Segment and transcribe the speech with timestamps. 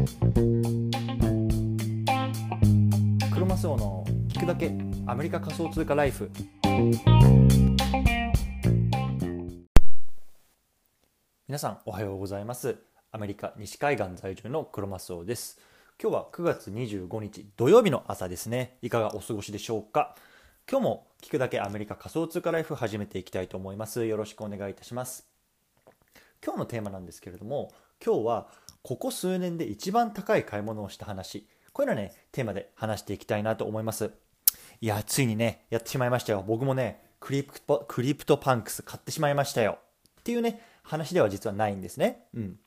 [0.00, 0.06] ク
[3.38, 4.72] ロマスオの聞くだけ
[5.06, 6.30] アメリカ仮想通貨ライフ。
[11.46, 12.78] 皆さんおはようございます。
[13.12, 15.60] アメリカ西海岸在住のクロマスオです。
[16.02, 18.78] 今日は9月25日土曜日の朝ですね。
[18.80, 20.16] いかがお過ごしでしょうか？
[20.70, 24.06] 今日も聞くだけアメリカ仮想通貨ライフ始めていきたいと思います。
[24.06, 25.26] よろしくお願いいたします。
[26.42, 27.70] 今日のテーマなんですけれども
[28.02, 28.48] 今日は
[28.82, 31.46] ここ数年で一番高い買い物をした話。
[31.72, 34.10] こういうのねテーマで話していきたいなと思います。
[34.80, 36.44] いやついにねやってしまいましたよ。
[36.46, 39.78] 僕もね crypto CryptoPunks 買ってしまいましたよ。
[40.20, 42.26] っていうね話では実はないんですね。
[42.34, 42.58] うん。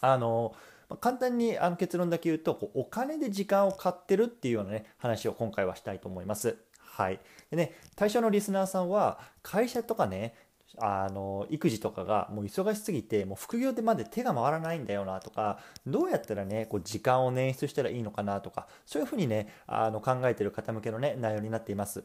[0.00, 0.54] あの
[1.00, 6.56] 簡単にあの結論だけ言うとこうお金で時間を買ってるっていうようなね話を今回はしたいと思います。
[6.78, 7.20] はい。
[7.50, 10.34] でね対象のリスナーさんは会社とかね
[10.78, 22.04] あの育児とかがもう忙しすぎてもう副業でまで手が回らないんだよなとかどうやったらねこう時間を捻出したらいいのかなとかそういうふうにねあの考えてる方向けのね内容になっています。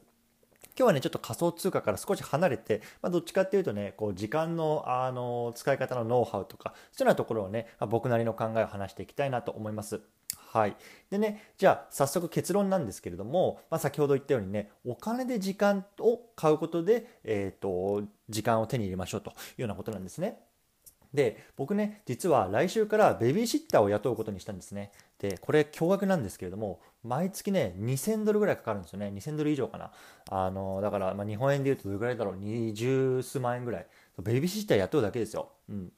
[0.80, 10.00] 今日はね、ちょっと仮想通貨から少し離れて、まあ、どっちかっていうとね、こう時間のあの使い方のノウハウとか、そういうようなところをね、まあ、僕なりの考えを話していきたいなと思います。
[10.54, 10.78] はい。
[11.10, 20.40] でね、じゃあ早速結論なんですけれども、まあ、先ほど言ったようにね、お金で時間を買うことで、えっ、ー、と、時間を手に入れましょうというようなことなんですね。
[21.14, 24.92] で、僕ね、実は来週からベビーシッターを雇うことにしたんですね。
[25.18, 29.12] で、これ驚愕なんですけれども、毎月ね、2000ドルぐらいかかるんですよね。
[29.16, 29.92] 2000ドル以上かな。
[30.30, 32.36] あの、だから、まあ、日本円で言うとどれぐらいだろう。
[32.36, 33.88] 20数万円ぐらい。
[34.22, 35.52] ベビーシッター雇うだけですよ。
[35.70, 35.92] うん。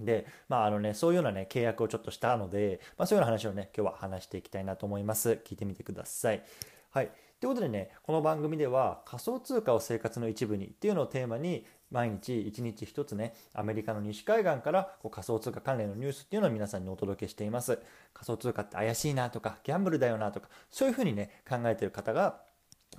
[0.00, 5.40] で、まああのね、そういうようなね、契約をちょっとしたので、まあ、そういうような話をね、今日は話していきたいなと思います。
[5.44, 6.44] 聞いてみてください。
[6.90, 7.10] はい。
[7.40, 17.78] ということでね、この番組では仮想通貨を生活の一部にっていうのをテーマに、毎日1日1つね、アメリカの西海岸からこう仮想通貨関連のニュースっていうのを皆さんにお届けしています。
[18.12, 22.40] 仮想通貨って怪しいなとか、ギャンブルだよなとか、そういうふうにね、考えてる方が、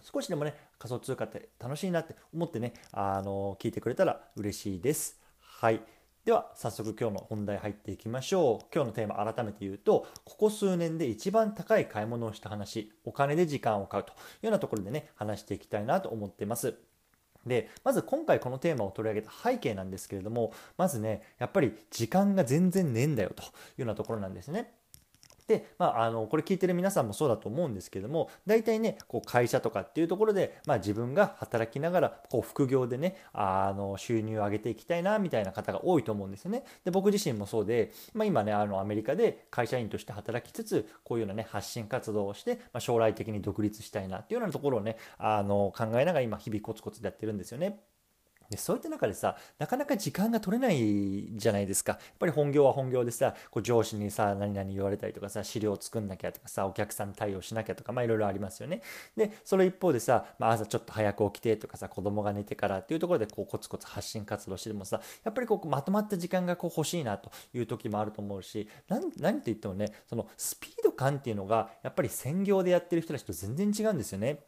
[0.01, 5.19] 少しでもね、仮想通貨って楽しいなって思ってね、あの聞いてくれたら嬉しいです。
[5.41, 5.81] はい。
[6.25, 8.65] では早速今日の本題入っていきましょう。
[8.73, 14.13] 今日のテーマ改めて言うとここ数年で一番高い買い物をした話お金で時間を買うとい
[14.43, 16.75] うようなところでね話していきたいなと思ってます。
[17.45, 23.51] でまず今回このテーマを取り上げた背景なんですけれどもまずねやっぱり時間が全然ねえんだよというよ
[23.85, 24.73] うなところなんですね。
[25.49, 36.63] で、まあ、あのこれ聞いてる皆さんもそうだと思うんですけども大体ねこう会社とかっていうところで、まあ、自分が働きながらこう副業でねあの収入を上げていきたいなみたいな方が多いと思うんですよね。
[36.85, 47.79] で僕自身もそうで、まあ、今ねあのアメリカで会社員として働きつつこういうようなね発信活動をして、まあ、将来的に独立したいなっていうようなところをねあの考えながら今日々コツコツやってるんですよね。
[48.49, 51.93] でそういった中でさなかなか時間が取れないじゃないですか。
[51.93, 58.81] やっぱり本業は本業でさこう上司にさ何々言われたりとかさ資料を作んなきゃとかさお客さん対応しなきゃとかまあいろいろありますよね。
[59.15, 74.43] でその一方でさ、まあ、朝ちょっと早く起きてとかさ子供が寝てからっていうところでこうコツコツ発信活動してもさやっぱりこうまとまった時間がこう欲しいなという時もあると思うし何と言ってもねそのスピード感っていうのがやっぱり専業でやってる人たちと全然違うんですよね。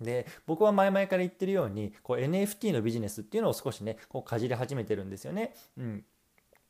[0.00, 5.54] で僕は前々から言ってるようにこう NFT のビジネスっていうのを少しねこうかじり始めてるんですよね。
[5.78, 6.04] うん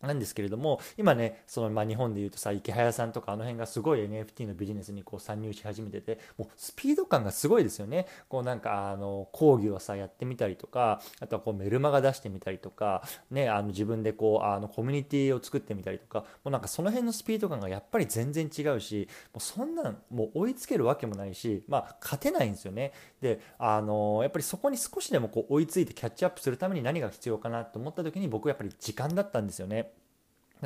[0.03, 29.86] なんですけれども今ねそのまあ日本でいうとさ池早さんとかあの辺がすごい NFT のビジネスにこう参入し始めててもうスピード感がすごいですよねこうなんかあの講義をさやってみたりとかあとはこうメルマガ出してみたりとかねあの自分でこうあのコミュニティを作ってみたりとかもうなんかその辺のスピード感がやっぱり全然違うしもうそんなんもう追いつけるわけもないしまあ勝てないんですよねであのやっぱりそこに少しでもこう追いついてキャッチアップするために何が必要かなと思った時に僕はやっぱり時間だったんですよね。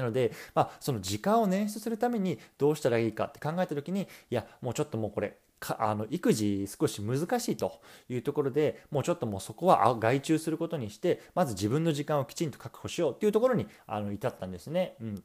[0.00, 14.96] なので、まあ、その時間を捻出するためにどうしたらいいかって考えた時にいやもうちょっともうこれかあの育児少し難しいというところでもうちょっともうそこは外注することにしてまず自分の時間をきちんと確保しようっていうところにあの至ったんですね。
[15.00, 15.22] うん。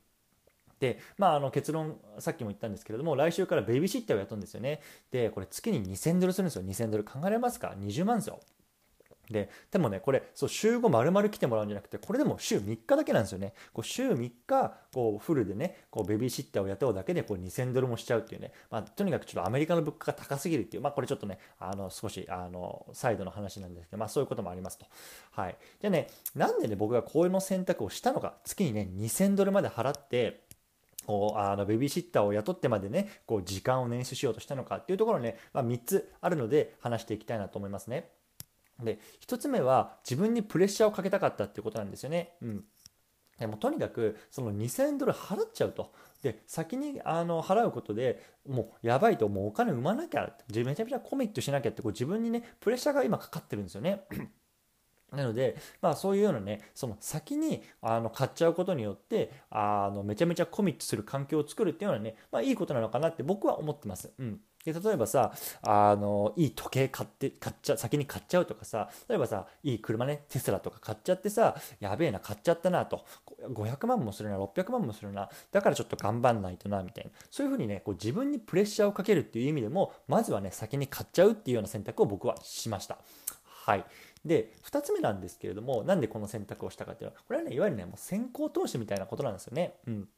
[0.80, 4.82] で、まあ、あの結論さっきも言ったんですけれども来週からベビーシッターを雇うんですよね。
[5.10, 6.64] でこれ月に2000ドルするんですよ。
[6.64, 8.40] 2000ドル考えられますか？20万ですよ。
[9.30, 13.54] ででもねこれそう週5丸々来てもらうんじゃなくてこれでも週3日だけなんですよね。
[13.74, 24.86] こう週3日こうフルでねこうベビーシッターを雇うだけでこう2000ドルもしちゃうっていうね、まあ、とにかくちょっとアメリカの物価が高すぎるっていう、まあ、これちょっとねあの少しあのサイドの話なんですけど、まあ、そういうこともありますと。
[25.32, 28.36] はい、じゃあねなんでね僕がこういうの選択をしたのか。
[28.44, 30.46] 月にね2000ドルまで払って
[31.06, 38.10] こうあのベビーシッターを雇ってまでねこう時間を捻出しようとしたのかっていうところね、まあ、3つあるので話していきたいなと思いますね。
[38.84, 42.34] で1つ目は自分にプレッシャーをかけたかったっていうことなんですよね。
[42.42, 42.64] うん
[43.40, 45.92] でもとにかくその2000ドル払っちゃうと。
[46.22, 54.06] で先にあの払うことでもうやばいともうお金生まなきゃめちゃめちゃコミットしなきゃってこう自分にねプレッシャーが今かかってるんですよね。
[55.12, 64.12] なので、まあ、そういうようなねその先にあの買っちゃうことによってあのめちゃめちゃコミットする環境を作るっていうのはね、まあ、いいことなのかなって僕は思ってます。
[64.18, 65.32] うんで例えばさ
[65.62, 73.06] あのいい時計買って買っちゃ先に買っちゃうとかさ例えばさいい車ねテスラとか買っちゃってさやべえな買っちゃったなと。
[73.54, 75.30] 500万もするな600万もするな。
[75.52, 77.12] だからちょっと頑張んないとなみたいな。
[77.30, 82.98] そういうふうにねこう自分にプレッシャーをかけるっていう意味でもまずはね先に買っちゃうっていうような選択を僕はしました。
[83.66, 83.86] はい。
[84.26, 89.76] で2つ目なんですけれどもなんでこの選択をしたかっていうのはこれはねいわゆるねもう先行投資みたいなことなんですよね。
[89.88, 90.10] うん。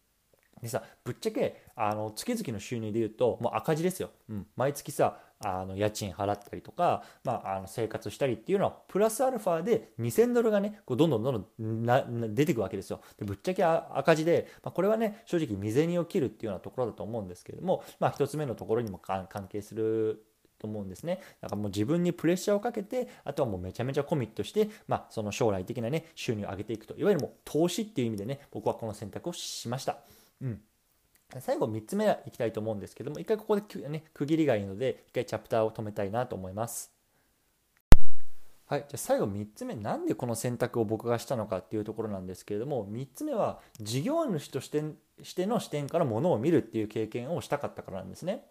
[0.61, 20.23] でさぶっちゃけあの月々の収入でいうともう赤字ですよ、うん、毎月さあの家賃払ったりとか、まあ、あの生活したりっていうのはプラスアルファで2000ドルがねこうどんどんどんどんな出てくわけですよでぶっちゃけ赤字で、まあ、これはね正直未銭を切るっていうようなところだと思うんですけれども、まあ、1つ目のところにも関係する
[20.59, 21.19] と思うんですね。
[21.41, 26.95] だからもう自分にプレッシャーをかけて、あとはもうめちゃめちゃコミットして、まあ、その将来的なね、収入を上げていくと。
[26.97, 29.97] いわゆるもう投資っていう意味でね、僕はこの選択をしました。
[30.41, 30.61] うん。
[31.39, 36.97] 最後3つ目いきたいと思うんですけども、一回ここで、ね、区切りがいいので、一回チャプターを止めたいなと思います。
[38.69, 44.83] はい、じゃあ最後3つ目なんでこの選択を僕がしたのかっていうところなんですけれども3つ目は事業主として
[45.23, 48.45] しての視点からものを見るっていう経験をしたかったからなんですね。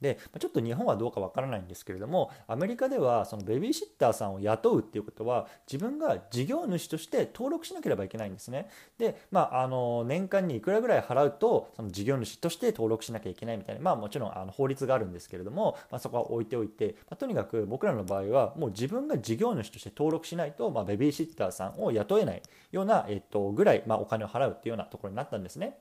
[0.00, 22.42] でちょっと日本はどうかわからないんですけれどもアメリカではそのベビーシッターさんを雇うっていうことは自分が事業主として登録しなければいけないんですねで、まあ、あの年間にいくらぐらい払うとその事業主として登録しなきゃいけないみたいなまあもちろんあの法律があるんですけれども、まあ、そこは置いておいて、まあ、とにかく僕らの場合はもう自分が事業主として登録しないと、まあ、ベビーシッターさんを雇えない
[22.72, 25.78] ような、えっと、ぐらい、まあ、お金を払うっていうようなところになったんですね。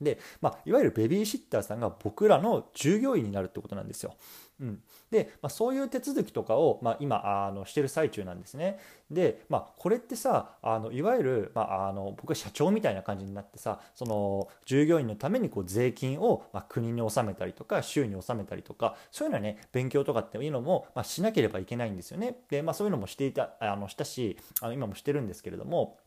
[0.00, 4.14] で、まあ、いわゆるベビーシッターさんが僕らの従業員になるってことなんですよ。
[4.60, 4.80] うん、
[5.10, 8.78] で、まあ、そういう手続きとかを、まあ、今あのしてる最中なんですね。
[9.10, 22.36] で、まあ、これってさあのいわゆる、まあ、あの僕は社長みたいな感じになってさその従業員のためにこう税金を、まあ、国に納めたりとか州に納めたりとかそういうのはね勉強とかっていうのも、まあ、しなければいけないんですよね。
[22.48, 25.98] で、まあ、そういうのもしていたあのしたしあの今もしてるんですけれども。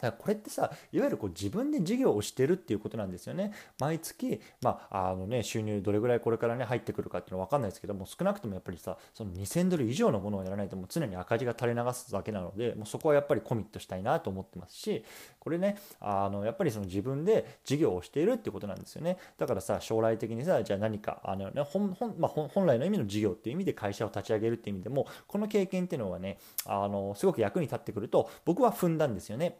[0.00, 3.52] だからこれってさいわゆるこう自分で事業をしてるっていうことなんですよね。
[3.78, 15.04] 毎月、まああのね、収入どれぐらいこれからね入ってくるかっていうのは分かんないですけども少なくともやっぱりさその2000ドル以上のものをやらないともう常に赤字が垂れ流すだけなのでもうそこはやっぱりコミットしたいなと思ってますし
[15.38, 19.18] これねあのやっぱりその自分で事業をしているっていうことなんですよね。
[19.38, 29.58] だからさ将来的にさじゃあ何かあの、ね本本まあ、本来の意味の事業っていう意味で会社を立ち上げるっていう意味でもこの経験っていうのはねあのすごく役に立ってくると僕は踏んだんですよね。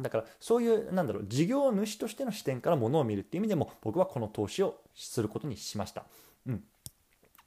[0.00, 6.04] だからそういうなんだろう事業主としての視点からものを見るっていう意味でも僕はこの投資をすることにしました。
[6.46, 6.64] うん。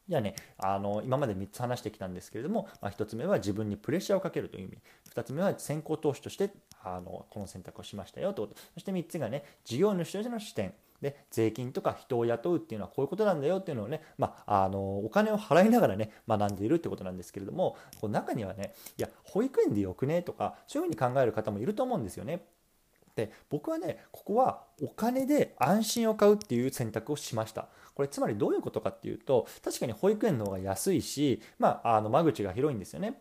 [0.08, 4.78] じゃあね、あの今まで3つ話してきたんですけれども、まあ、1つ目は自分にプレッシャーをかけるという意味、
[5.14, 6.52] 2つ目は先行投資として
[6.82, 22.46] あのこの選択をしましたよということ、そして3つがね、事業主としての視点、で税金とか人を雇うっていうのはこういうことなんだよっていうのをね、まあ、あのお金を払いながらね学んでいるってことなんですけれどもこう中にはねいや保育園でよくねとかそういうふうに考える方もいると思うんですよね。
[23.16, 33.20] で僕はねここはお金で安心を買うっていう選択をしましたこれつまりどういうことかっていうと確かに保育園の方が安いし、まあ、あの間口が広いんですよね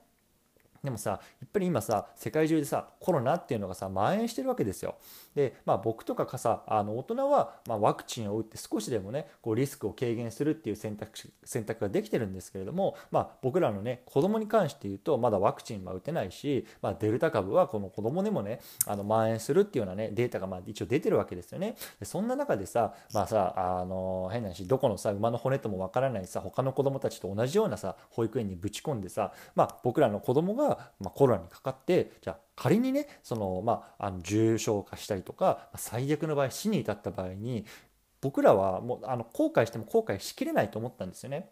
[0.87, 4.95] でもさやっぱり今さ世界中でさコロナっていうのがさ蔓延してるわけですよ。
[5.35, 21.77] でまあ僕とかかさあの大人は、まあ、ワクチンを打って少しでもねこうリスクを軽減するっていう選択肢選択ができてるんですけれども、まあ、僕らのね子供に関して言うとまだワクチンは打てないし、まあ、デルタ株はこの子供でもねあの蔓延するっていうようなねデータがまあ一応出てるわけですよね。
[21.99, 37.65] でそんな中でさまあさあの変な話どこのさ馬の骨ともわからないさ他の子供たちと同じようなさ保育園にぶち込んでさまあ僕らの子供がまあ、コロナにかかってじゃあ仮にねその、まあ、あの重症化したりとか最悪の場合死に至った場合に
[38.21, 41.51] 僕らはもうあの後悔しても後悔しきれないと思ったんですよね。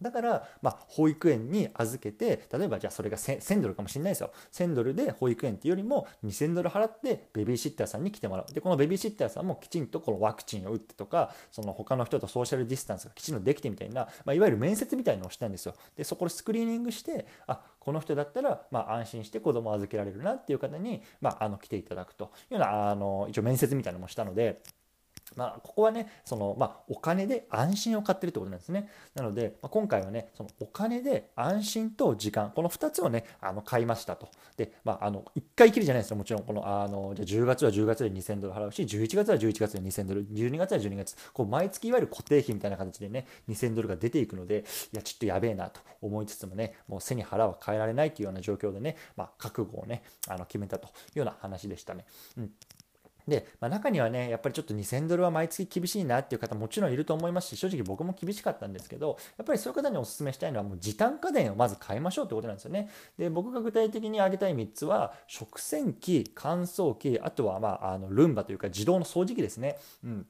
[0.00, 24.62] だから、まあ、保育園に預けて例えばじゃあそれが 1000, 1000ドルかもしれないですよ1000ドルで保育園っていうよりも2000ドル払ってベビーシッターさんに来てもらうでこのベビーシッターさんもきちんとこのワクチンを打ってとかその他の人とソーシャルディスタンスがきちんとできてみたいな、まあ、いわゆる面接みたいなのをしたんですよでそこでスクリーニングしてあこの人だったら、まあ、安心して子供を預けられるなっていう方に、まあ、あの来ていただくというようなあの一応面接みたいなのもしたので。
[25.36, 28.88] まあ、ここはねその、まあ、お金で安心を買ってるってことなんですね。
[29.14, 34.28] なので、まあ、今回はねそのお金で安心と時間この2つをねあの買いましたと。
[34.56, 52.04] で、まあ、あの1回きりじゃないですよもちろんこのあのじゃ10月は10月で2000ドル払うし11月は11月で2000ドル12月は12月こう毎月いわゆる固定費みたいな形でね2000ドルが出ていくのでいやちょっとやべえなと思いつつもねもう背に腹は変えられないというような状況でね、まあ、覚悟をねあの決めたというような話でしたね。
[52.36, 52.50] うん
[53.30, 62.90] で、まあ、中にはね、やっぱりちょっと2000ドルは毎月厳しいなっていう方もちろんいると思いますし、正直僕も厳しかったんですけど、やっぱりそういう方にお勧めしたいのは、もう時短家電をまず買いましょうってことなんですよね。
[63.16, 69.78] で、僕が具体的に挙げたい3つは、食洗機、乾燥機、あとは、まあ、あのルンバというか自動の掃除機ですね。
[70.04, 70.26] うん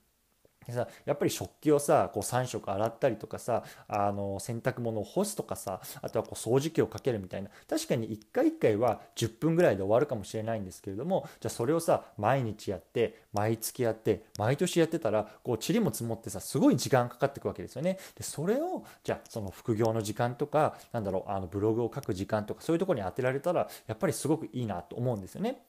[0.71, 17.99] でさやっぱり食器をさこう3食洗ったりとかさあの洗濯物を干すとかさあとはこう掃除機をかけるみたいな確かに1回1回は10分ぐらいで終わるかもしれないんですけれどもじゃあそれをさ毎日やって毎月やって毎年やってたらこう塵も積もってさすごい時間かかっていくわけですよね。
[18.17, 25.63] でそれをじゃあその副業の時間とかなんだろうあのブログを書く時間とかそういうところに当てられたらやっぱりすごくいいなと思うんですよね。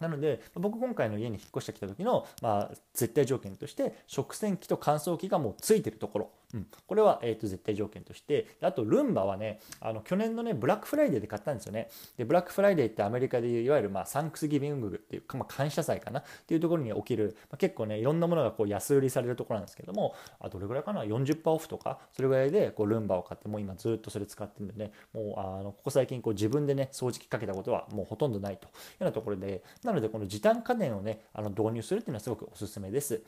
[0.00, 6.30] なので僕今回の家に引っ越してきた時の、まあ、絶対条件として食洗機と乾燥機がもうついてるところ。
[6.52, 8.56] うん、これは、えーと、絶対条件として。
[8.62, 11.88] あとルンバはねあの去年のねブラックフライデーで買ったんですよね。
[12.16, 16.20] でブラックフライデーってアメリカでいういわゆる、まあ、 Thanksgiving っていうか、まあ、感謝祭かな？
[16.20, 21.98] っていうところに起きる、まあ、結構ねいろんなものがこう安売りされるところなんですけどもあどれぐらいかな？40%オフとか？
[22.12, 28.66] それぐらいでこうルンバを買ってもう今ずっとそれ使ってるんでねもうあのここ最近こう自分でね掃除機かけたことはもうほとんどないと。
[28.66, 33.22] いうようなところでなのでこの時短家電をねあの導入するっていうのはすごくおすすめです。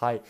[0.00, 0.22] はい。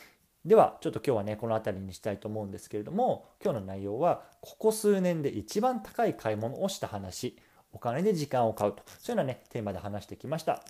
[0.44, 7.37] ではちょっと今日はねこの辺りにしたいと思うんですけれども今日の内容はここ数年で一番高い買い物をした話
[7.72, 10.62] お金で時間を買うとそういうようなねテーマで話してきました。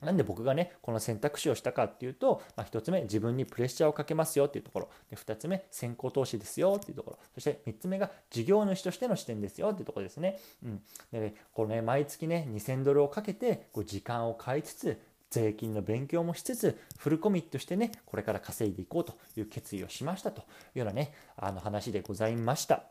[0.00, 4.88] なんで僕がねこの選択肢をしたかっていうと、まあ、1つ目自分にプレッシャーをかけますよっていうところ。
[5.10, 7.18] で2つ目先行投資ですよっていうところ。
[7.34, 10.38] そして3つ目が事業主としての視点ですよっていうところですね。
[10.62, 20.44] うん、でこのね毎月ね2000ドルをかけてこう時間を買いつつ税金の勉強もしつつフルコミットしてねこれから稼いでいこうという決意をしましたとい
[20.76, 22.84] うようなねあの話でございました。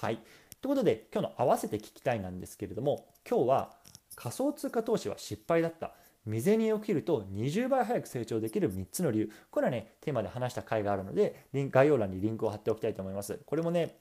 [0.00, 0.18] はい。
[0.60, 3.72] ということで今日の合わせて聞きたいなんですけれども今日は
[4.14, 5.92] 仮想通貨投資は失敗だった。
[6.24, 9.30] 未銭を切ると20倍早く成長できる3つの理由。
[9.50, 13.38] これはねテーマで話した回があるので概要欄にリンクを貼っておきたいと思います。
[13.46, 13.98] これもね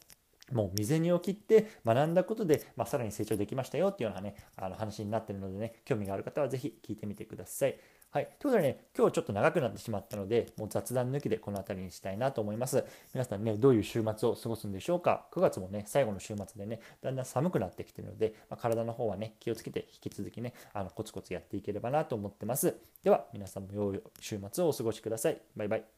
[0.52, 7.78] もう未銭を切って学んだことで、まあ、さらに成長できましたよっていうようなね、あの話になってるのでね、興味がある方はぜひ聞いてみてください。
[8.16, 8.30] はい。
[8.40, 12.86] ということでね、今日ちょっと長くなってしまったので、もう雑談抜きでこの辺りにしたいなと思います。
[13.14, 22.78] 皆さんね、どういう週末を過ごすんでしょうか ?9 月もね、最後の週末でね、だんだん寒くなってきてるので、まあ、体の方はね、気をつけて引き続きね、あのコツコツやっていければなと思ってます。
[23.04, 25.42] では、皆さんも良い週末をお過ごしください。
[25.58, 25.95] バイバイ。